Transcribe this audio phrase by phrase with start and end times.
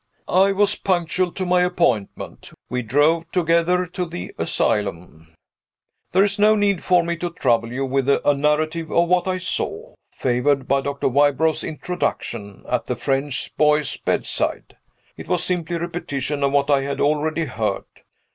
[0.27, 2.51] I was punctual to my appointment.
[2.71, 5.35] We drove together to the asylum.
[6.11, 9.37] There is no need for me to trouble you with a narrative of what I
[9.37, 14.75] saw favored by Doctor Wybrow's introduction at the French boy's bedside.
[15.17, 17.85] It was simply a repetition of what I had already heard.